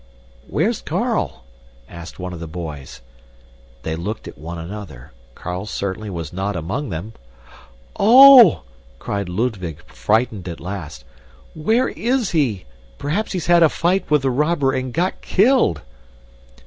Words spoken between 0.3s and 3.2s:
"Where is Carl?" asked one of the boys.